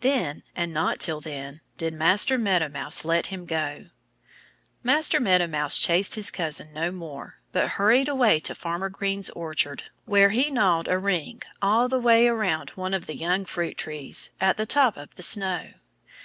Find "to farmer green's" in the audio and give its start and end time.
8.40-9.30